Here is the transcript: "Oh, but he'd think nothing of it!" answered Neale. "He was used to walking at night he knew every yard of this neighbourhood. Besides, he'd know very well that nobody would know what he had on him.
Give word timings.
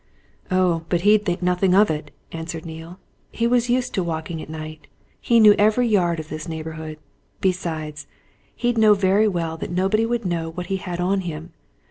"Oh, 0.49 0.83
but 0.89 1.01
he'd 1.01 1.25
think 1.25 1.43
nothing 1.43 1.75
of 1.75 1.91
it!" 1.91 2.09
answered 2.31 2.65
Neale. 2.65 2.97
"He 3.31 3.45
was 3.45 3.69
used 3.69 3.93
to 3.93 4.03
walking 4.03 4.41
at 4.41 4.49
night 4.49 4.87
he 5.19 5.39
knew 5.39 5.53
every 5.59 5.87
yard 5.87 6.19
of 6.19 6.27
this 6.27 6.47
neighbourhood. 6.47 6.97
Besides, 7.39 8.07
he'd 8.55 8.79
know 8.79 8.95
very 8.95 9.27
well 9.27 9.57
that 9.57 9.69
nobody 9.69 10.07
would 10.07 10.25
know 10.25 10.49
what 10.49 10.65
he 10.73 10.77
had 10.77 10.99
on 10.99 11.21
him. 11.21 11.53